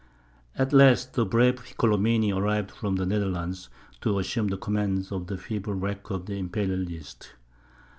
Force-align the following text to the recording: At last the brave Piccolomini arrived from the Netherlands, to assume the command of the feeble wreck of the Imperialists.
At 0.55 0.73
last 0.73 1.13
the 1.13 1.27
brave 1.27 1.57
Piccolomini 1.57 2.31
arrived 2.35 2.71
from 2.71 2.95
the 2.95 3.05
Netherlands, 3.05 3.69
to 4.01 4.17
assume 4.17 4.47
the 4.47 4.57
command 4.57 5.07
of 5.11 5.27
the 5.27 5.37
feeble 5.37 5.75
wreck 5.75 6.09
of 6.09 6.25
the 6.25 6.39
Imperialists. 6.39 7.29